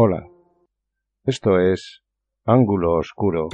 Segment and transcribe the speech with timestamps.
[0.00, 0.28] Hola,
[1.24, 2.04] esto es
[2.44, 3.48] Ángulo Oscuro.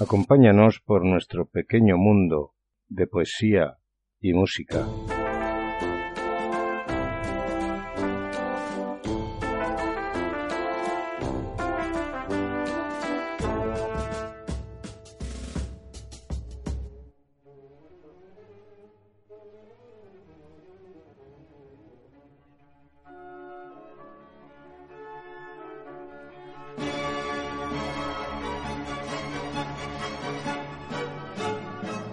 [0.00, 2.54] Acompáñanos por nuestro pequeño mundo
[2.88, 3.78] de poesía
[4.20, 4.84] y música.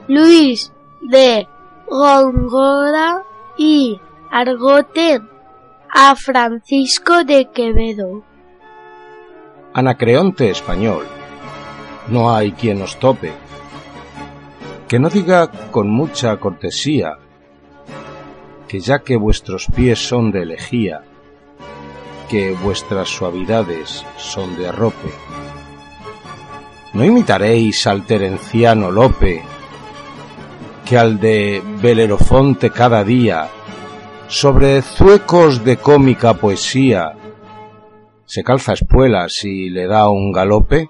[0.08, 1.48] Luis de
[1.88, 3.24] Góngora
[3.58, 4.00] y
[4.32, 5.22] Argote
[5.90, 8.24] a Francisco de Quevedo.
[9.74, 11.06] Anacreonte español.
[12.08, 13.34] No hay quien os tope.
[14.88, 17.18] Que no diga con mucha cortesía
[18.68, 21.04] que ya que vuestros pies son de elegía,
[22.30, 25.12] que vuestras suavidades son de arrope.
[26.94, 29.44] No imitaréis al terenciano Lope,
[30.86, 33.50] que al de Belerofonte cada día,
[34.28, 37.14] sobre zuecos de cómica poesía,
[38.26, 40.90] se calza espuelas y le da un galope?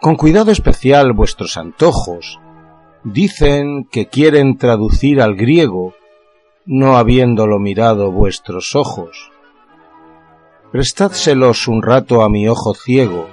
[0.00, 2.38] Con cuidado especial vuestros antojos
[3.04, 5.94] dicen que quieren traducir al griego,
[6.66, 9.30] no habiéndolo mirado vuestros ojos.
[10.72, 13.28] Prestádselos un rato a mi ojo ciego,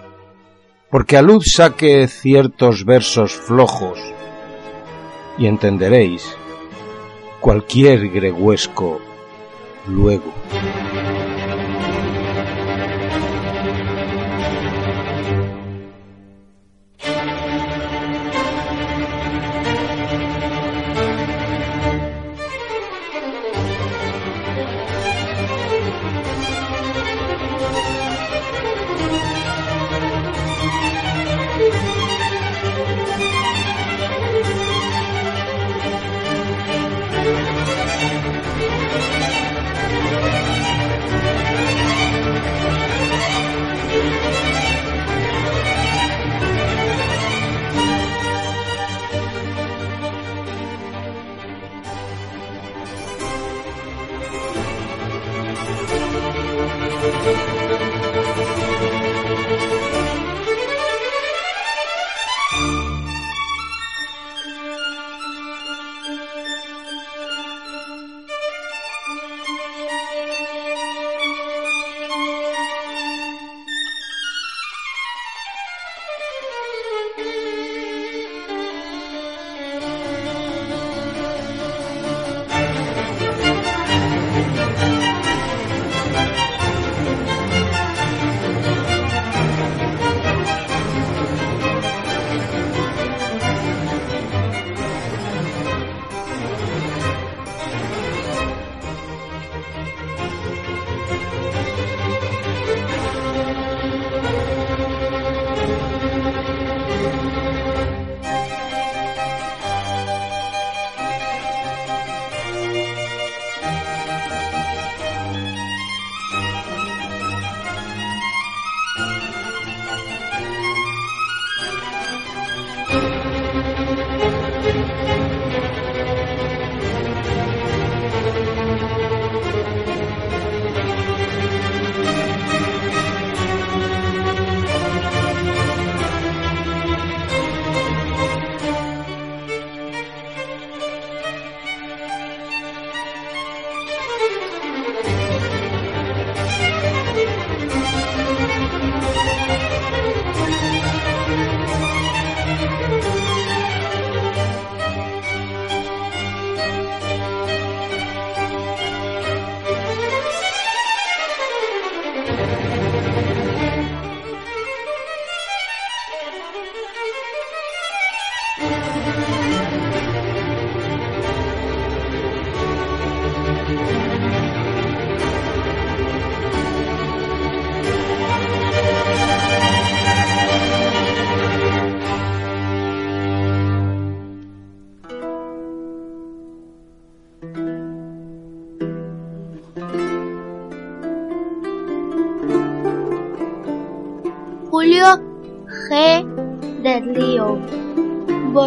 [0.89, 3.99] porque a luz saque ciertos versos flojos,
[5.37, 6.35] y entenderéis
[7.39, 8.99] cualquier gregüesco
[9.87, 10.33] luego.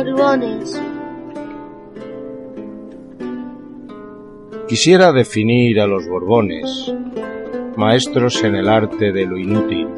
[0.02, 0.80] Borbones.
[4.66, 6.94] Quisiera definir a los Borbones,
[7.76, 9.88] maestros en el arte de lo inútil,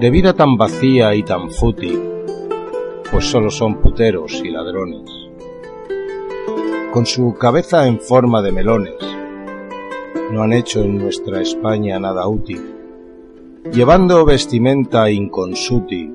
[0.00, 1.98] de vida tan vacía y tan fútil,
[3.10, 5.10] pues solo son puteros y ladrones.
[6.92, 9.02] Con su cabeza en forma de melones,
[10.30, 12.60] no han hecho en nuestra España nada útil
[13.72, 16.12] llevando vestimenta inconsútil,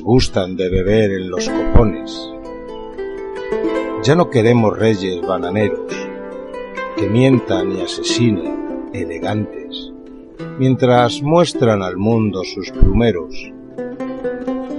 [0.00, 2.30] gustan de beber en los copones.
[4.02, 5.92] Ya no queremos reyes bananeros,
[6.96, 9.92] que mientan y asesinen, elegantes,
[10.58, 13.52] mientras muestran al mundo sus plumeros.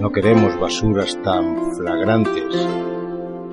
[0.01, 2.67] No queremos basuras tan flagrantes,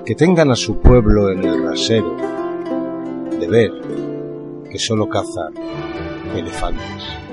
[0.05, 2.15] que tengan a su pueblo en el rasero,
[3.39, 3.71] de ver
[4.69, 5.53] que solo cazan
[6.35, 7.24] elefantes.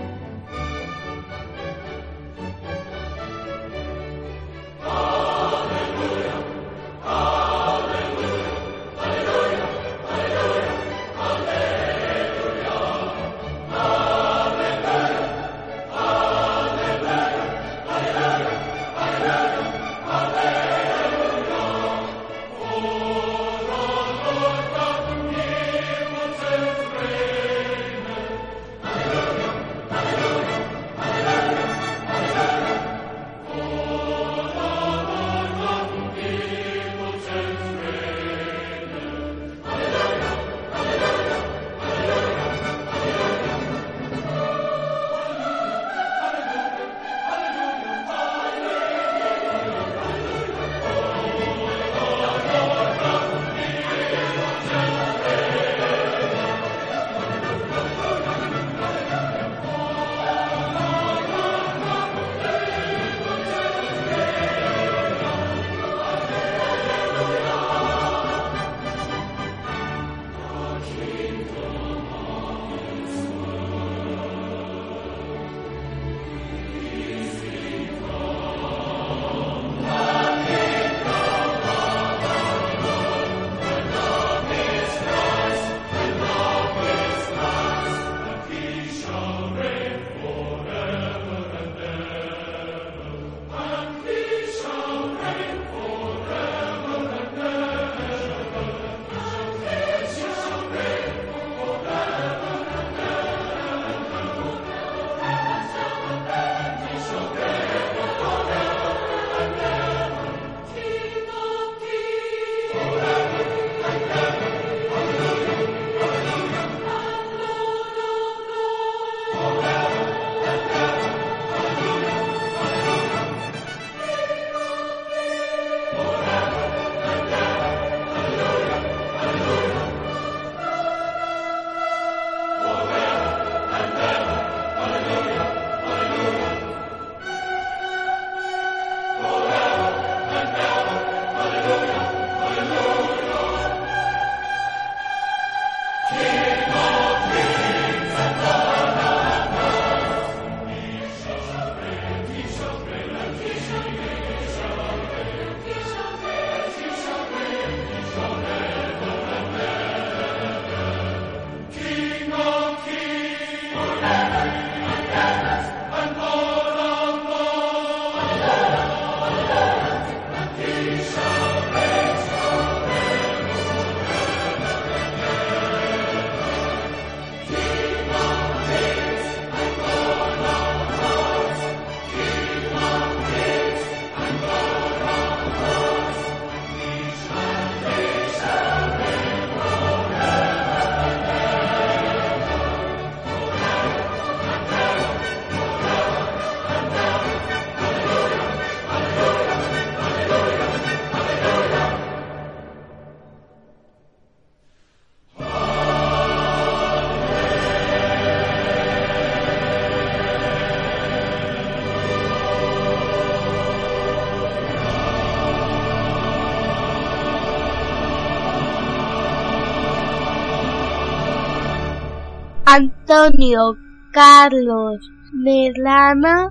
[222.75, 223.77] Antonio
[224.13, 224.97] Carlos
[225.35, 226.49] Merlana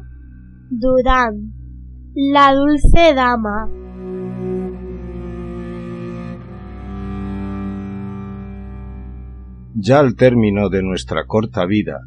[0.70, 1.52] Durán,
[2.14, 3.68] la dulce dama.
[9.74, 12.02] Ya al término de nuestra corta vida,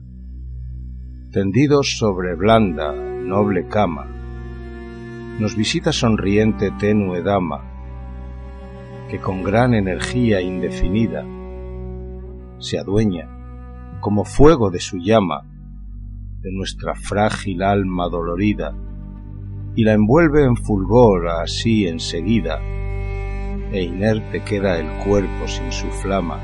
[1.33, 4.07] tendidos sobre blanda, noble cama,
[5.41, 7.65] nos visita sonriente tenue dama,
[9.11, 11.25] que con gran energía indefinida
[12.61, 13.34] se adueña,
[14.05, 15.47] como fuego de su llama,
[16.43, 18.75] de nuestra frágil alma dolorida,
[19.75, 22.61] y la envuelve en fulgor así enseguida,
[23.73, 26.39] e inerte queda el cuerpo sin su flama,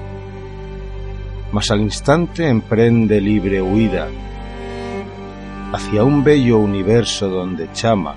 [1.53, 4.09] mas al instante emprende libre huida
[5.75, 8.15] hacia un bello universo donde chama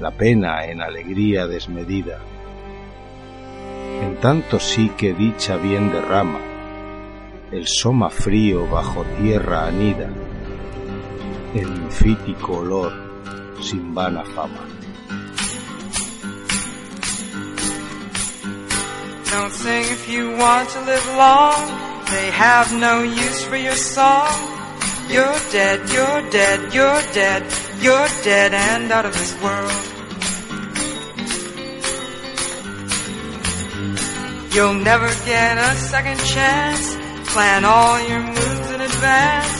[0.00, 2.18] la pena en alegría desmedida.
[4.02, 6.47] En tanto sí que dicha bien derrama,
[7.50, 10.08] el soma frío bajo tierra anida,
[11.54, 12.92] el infítico olor
[13.62, 14.66] sin vana fama.
[19.30, 21.88] Don't sing if you want to live long.
[22.10, 24.32] They have no use for your song.
[25.08, 27.42] You're dead, you're dead, you're dead,
[27.80, 29.72] you're dead and out of this world.
[34.54, 36.97] You'll never get a second chance.
[37.32, 39.54] Plan all your moves in advance.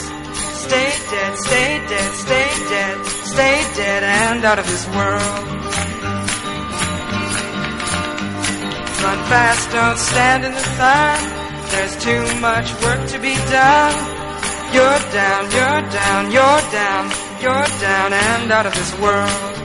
[0.64, 5.58] Stay dead, stay dead, stay dead, stay dead and out of this world.
[9.04, 11.18] Run fast, don't stand in the sun.
[11.70, 13.94] There's too much work to be done.
[14.72, 17.04] You're down, you're down, you're down,
[17.40, 19.57] you're down and out of this world.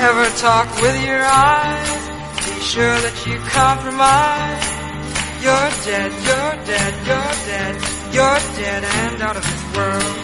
[0.00, 2.02] Ever talk with your eyes.
[2.48, 4.68] Be sure that you compromise.
[5.44, 7.74] You're dead, you're dead, you're dead,
[8.16, 10.16] you're dead and out of this world.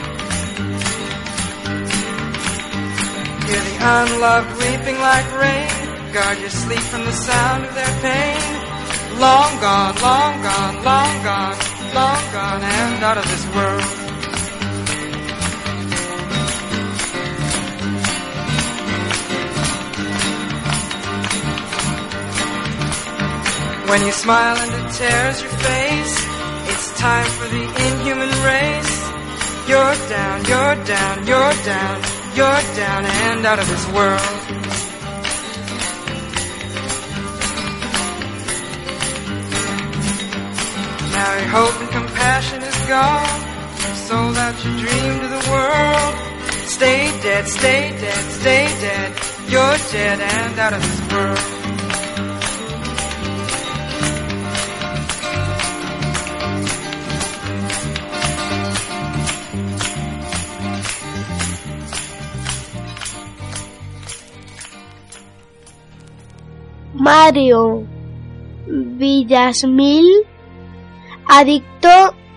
[3.47, 5.71] Hear the unloved weeping like rain.
[6.13, 9.21] Guard your sleep from the sound of their pain.
[9.21, 11.59] Long gone, long gone, long gone,
[11.95, 14.06] long gone and out of this world.
[23.89, 26.17] When you smile and it tears your face,
[26.73, 28.97] it's time for the inhuman race.
[29.69, 32.03] You're down, you're down, you're down,
[32.35, 34.67] you're down and out of this world.
[41.13, 43.41] Now your hope and compassion is gone.
[43.79, 46.15] You sold out your dream to the world.
[46.67, 49.13] Stay dead, stay dead, stay dead.
[49.49, 51.56] You're dead and out of this world.
[67.07, 67.87] Mario
[68.67, 70.27] Villasmil,
[71.29, 71.89] adicto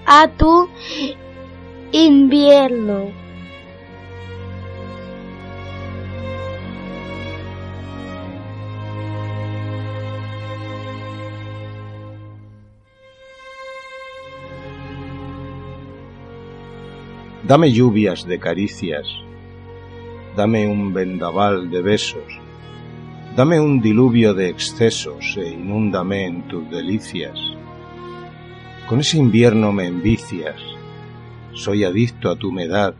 [0.05, 0.69] a tu
[1.91, 3.09] invierno.
[17.41, 19.07] Dame lluvias de caricias,
[20.35, 22.38] dame un vendaval de besos,
[23.35, 27.37] dame un diluvio de excesos e inúndame en tus delicias.
[28.87, 30.59] Con ese invierno me envicias,
[31.53, 32.95] soy adicto a tu humedad,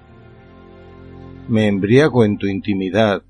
[1.48, 3.24] me embriago en tu intimidad,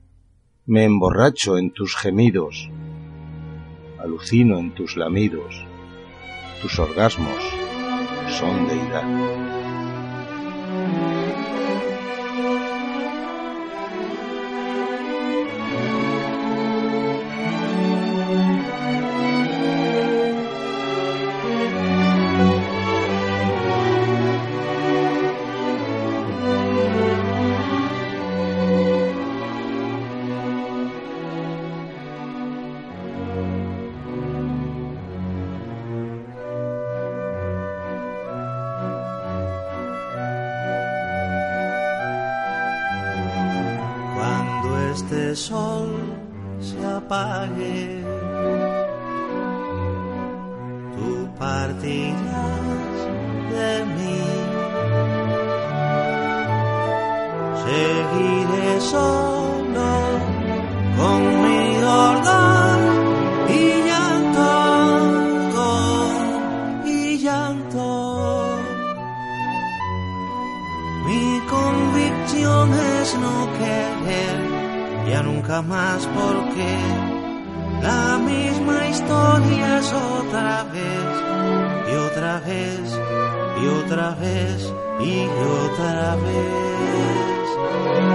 [0.65, 2.69] me emborracho en tus gemidos,
[3.97, 5.65] alucino en tus lamidos,
[6.61, 7.41] tus orgasmos
[8.29, 9.48] son deidad.
[85.27, 88.08] Otra vez.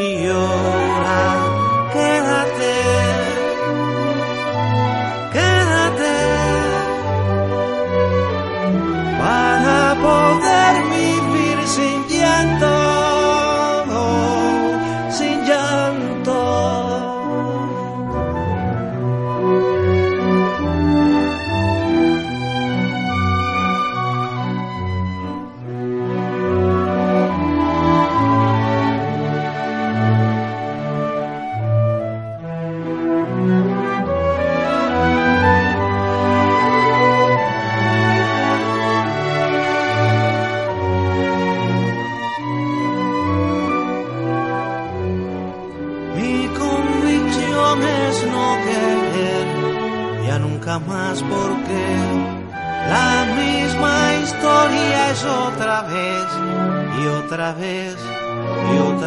[0.00, 0.59] Y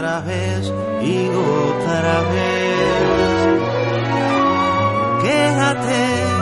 [0.04, 3.64] otra vez y otra vez.
[5.24, 6.33] Quédate,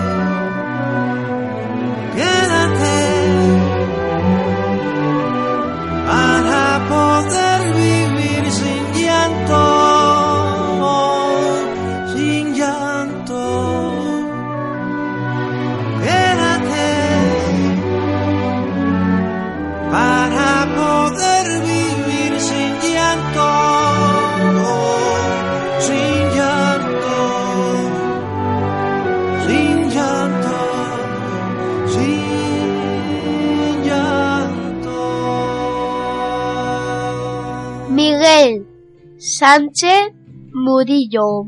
[39.42, 40.14] Sánchez
[40.54, 41.48] Murillo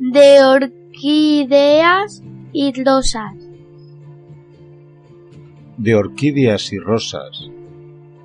[0.00, 2.20] de Orquídeas
[2.52, 3.34] y Rosas.
[5.76, 7.48] De orquídeas y rosas,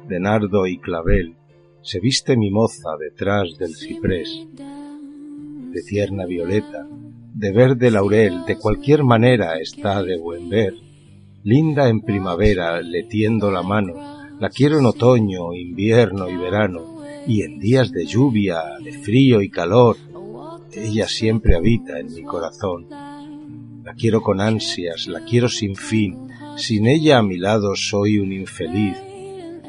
[0.07, 1.35] de nardo y clavel,
[1.83, 6.87] se viste mi moza detrás del ciprés, de tierna violeta,
[7.35, 10.73] de verde laurel, de cualquier manera está de buen ver,
[11.43, 13.93] linda en primavera, le tiendo la mano,
[14.39, 16.96] la quiero en otoño, invierno y verano,
[17.27, 19.97] y en días de lluvia, de frío y calor,
[20.71, 22.87] ella siempre habita en mi corazón.
[23.83, 28.31] La quiero con ansias, la quiero sin fin, sin ella a mi lado soy un
[28.31, 28.97] infeliz,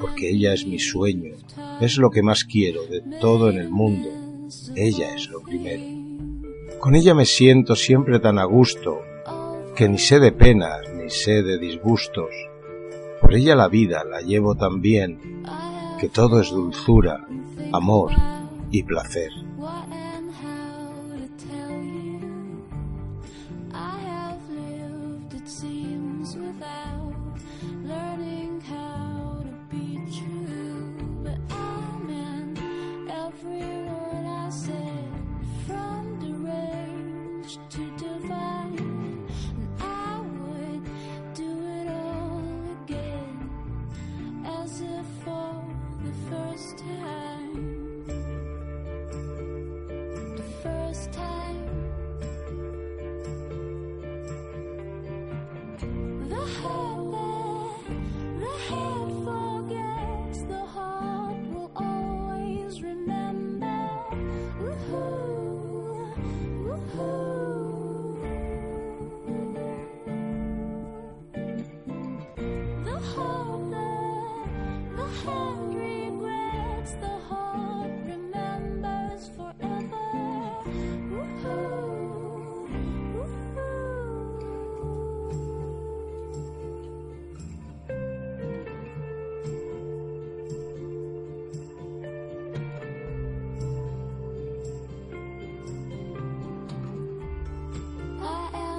[0.01, 1.35] porque ella es mi sueño,
[1.81, 4.09] es lo que más quiero de todo en el mundo,
[4.77, 5.83] ella es lo primero.
[6.79, 9.01] Con ella me siento siempre tan a gusto,
[9.75, 12.31] que ni sé de penas, ni sé de disgustos.
[13.21, 15.43] Por ella la vida la llevo tan bien,
[15.99, 17.27] que todo es dulzura,
[17.73, 18.13] amor
[18.71, 19.31] y placer.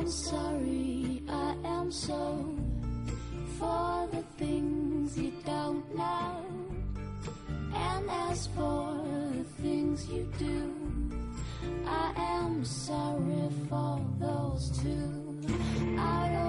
[0.09, 2.55] Sorry, I am so
[3.59, 6.45] for the things you don't know.
[7.75, 10.73] And as for the things you do,
[11.85, 15.37] I am sorry for those too.
[15.99, 16.48] Out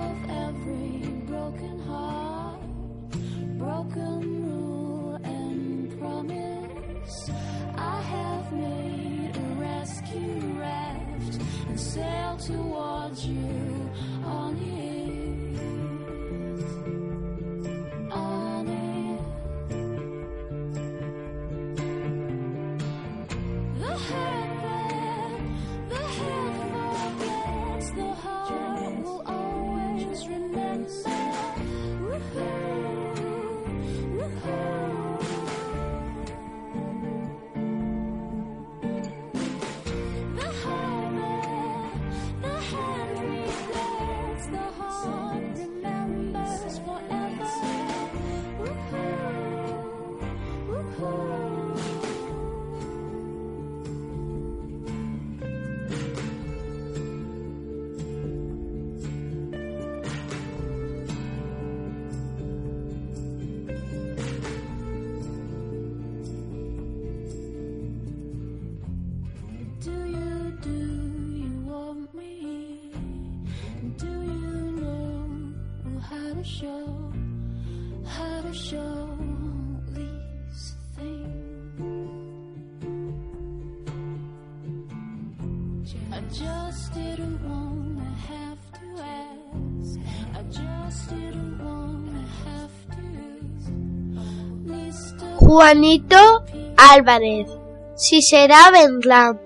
[95.51, 96.45] Juanito
[96.77, 97.51] Álvarez.
[97.97, 99.37] Si será, vendrá.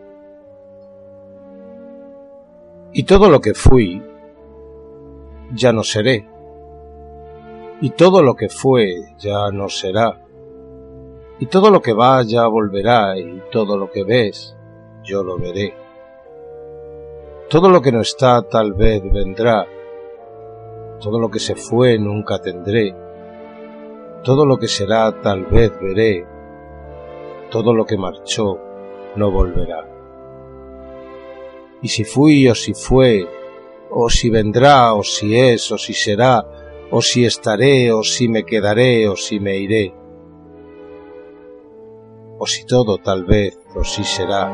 [2.93, 4.03] Y todo lo que fui,
[5.55, 6.29] ya no seré.
[7.81, 10.21] Y todo lo que fue, ya no será.
[11.39, 13.19] Y todo lo que va, ya volverá.
[13.19, 14.55] Y todo lo que ves,
[15.03, 15.75] yo lo veré.
[17.49, 19.67] Todo lo que no está, tal vez vendrá.
[21.01, 23.04] Todo lo que se fue, nunca tendré.
[24.25, 26.27] Todo lo que será, tal vez veré.
[27.51, 28.59] Todo lo que marchó,
[29.17, 29.87] no volverá.
[31.83, 33.29] Y si fui o si fue,
[33.91, 36.43] o si vendrá, o si es, o si será,
[36.91, 39.95] o si estaré, o si me quedaré, o si me iré.
[42.39, 44.51] O si todo tal vez, o si será.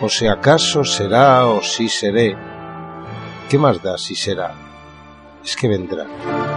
[0.00, 2.36] O si acaso será, o si seré.
[3.48, 4.52] ¿Qué más da si será?
[5.44, 6.51] Es que vendrá.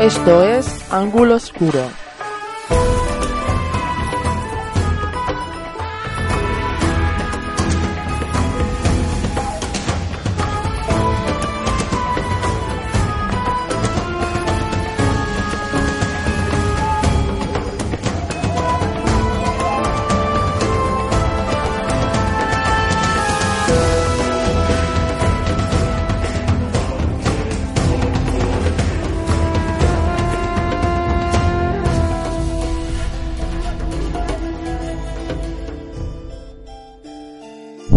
[0.00, 1.99] Esto es Ángulo Oscuro.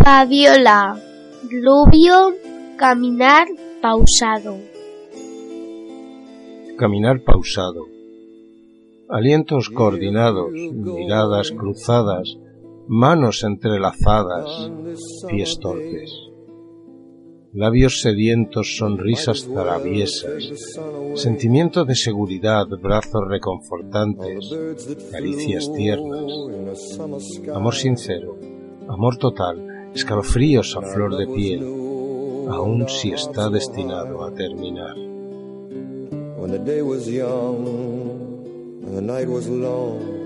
[0.04, 1.00] Fabiola,
[1.50, 2.34] rubio,
[2.76, 3.48] caminar
[3.82, 4.58] pausado.
[6.78, 7.86] Caminar pausado.
[9.08, 12.38] Alientos coordinados, miradas cruzadas,
[12.86, 14.70] manos entrelazadas,
[15.30, 16.12] pies torpes.
[17.54, 20.52] Labios sedientos, sonrisas traviesas,
[21.16, 24.54] sentimiento de seguridad, brazos reconfortantes,
[25.14, 26.30] caricias tiernas,
[27.56, 28.38] amor sincero,
[28.90, 31.64] amor total, escalofríos a flor de piel,
[32.50, 34.96] aun si está destinado a terminar.
[36.38, 37.68] When the day was young
[38.86, 40.24] and the night was long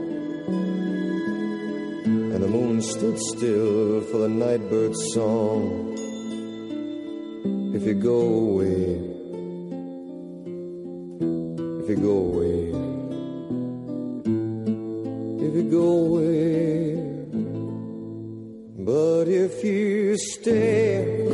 [2.37, 5.93] and the moon stood still for the nightbird's song.
[7.75, 9.01] If you go away,
[11.81, 12.61] if you go away,
[15.45, 16.66] if you go away,
[18.87, 21.27] but if you stay,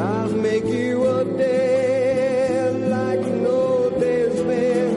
[0.00, 4.94] I'll make you a day like no day's been.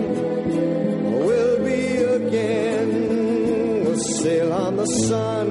[1.25, 3.83] We'll be again.
[3.83, 5.44] We'll sail on the sun.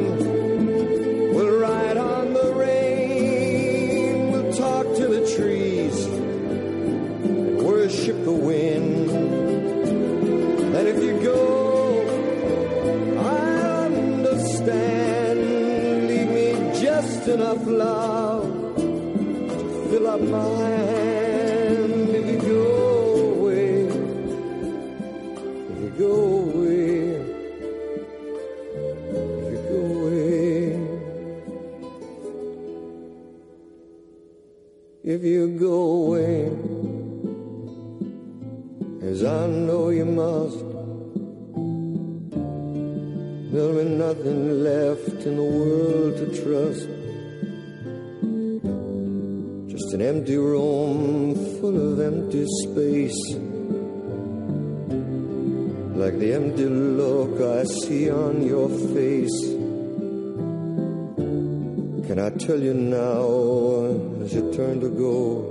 [62.46, 65.48] You now as you turn to go?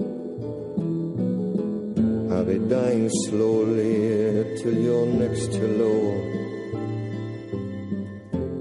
[2.32, 6.34] I'll be dying slowly till you're next hello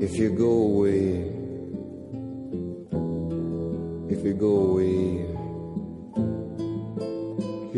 [0.01, 1.29] if you go away,
[4.09, 5.27] if you go away,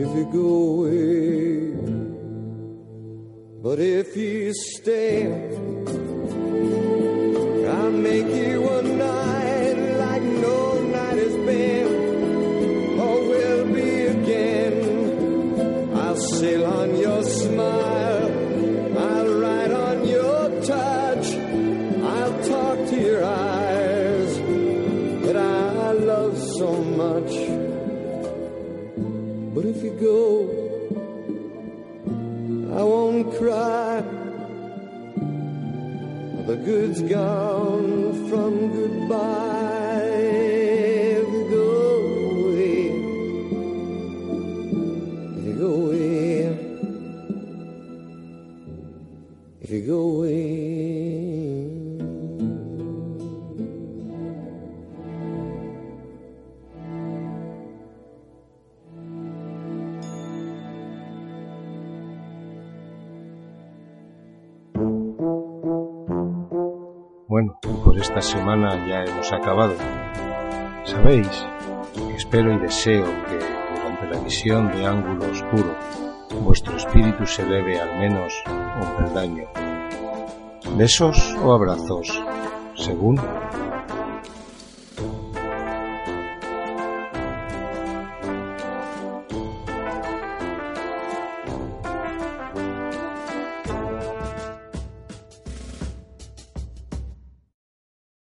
[0.03, 1.75] if you go away,
[3.61, 5.27] but if you stay,
[7.67, 8.43] I'll make you
[36.64, 39.43] good's gone from goodbye.
[68.14, 69.74] Esta semana ya hemos acabado.
[70.85, 71.44] Sabéis
[72.16, 73.38] espero y deseo que
[73.74, 75.74] durante la emisión de Ángulo Oscuro
[76.40, 79.48] vuestro espíritu se eleve al menos un peldaño.
[80.77, 82.22] Besos o abrazos,
[82.77, 83.20] según